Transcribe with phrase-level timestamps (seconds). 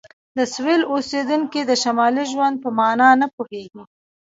[0.37, 3.83] د سویل اوسیدونکي د شمالي ژوند په معنی نه پوهیږي